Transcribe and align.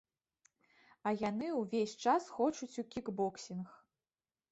А 1.09 1.11
яны 1.29 1.47
ўвесь 1.57 1.93
час 2.05 2.31
хочуць 2.39 2.71
у 2.83 2.85
кікбоксінг. 2.95 3.67